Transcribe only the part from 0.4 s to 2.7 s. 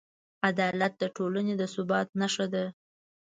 عدالت د ټولنې د ثبات نښه ده.